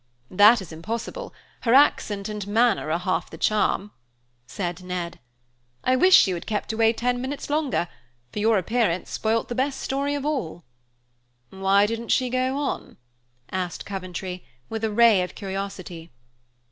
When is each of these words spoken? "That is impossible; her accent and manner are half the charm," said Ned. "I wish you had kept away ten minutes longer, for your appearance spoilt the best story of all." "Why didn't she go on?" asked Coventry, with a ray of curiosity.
"That 0.31 0.63
is 0.63 0.71
impossible; 0.71 1.31
her 1.59 1.75
accent 1.75 2.27
and 2.27 2.47
manner 2.47 2.89
are 2.89 2.97
half 2.97 3.29
the 3.29 3.37
charm," 3.37 3.91
said 4.47 4.81
Ned. 4.83 5.19
"I 5.83 5.95
wish 5.95 6.25
you 6.25 6.33
had 6.33 6.47
kept 6.47 6.73
away 6.73 6.91
ten 6.91 7.21
minutes 7.21 7.51
longer, 7.51 7.87
for 8.33 8.39
your 8.39 8.57
appearance 8.57 9.11
spoilt 9.11 9.47
the 9.47 9.53
best 9.53 9.79
story 9.79 10.15
of 10.15 10.25
all." 10.25 10.63
"Why 11.51 11.85
didn't 11.85 12.09
she 12.09 12.31
go 12.31 12.57
on?" 12.57 12.97
asked 13.51 13.85
Coventry, 13.85 14.43
with 14.69 14.83
a 14.83 14.89
ray 14.89 15.21
of 15.21 15.35
curiosity. 15.35 16.09